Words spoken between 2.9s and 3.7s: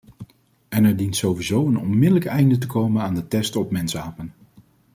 aan de testen